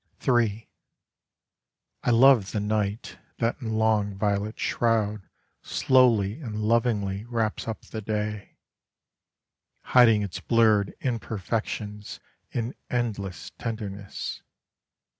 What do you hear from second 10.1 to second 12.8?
its blurred imperfections In